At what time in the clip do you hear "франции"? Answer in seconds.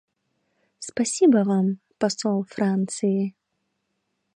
2.49-3.35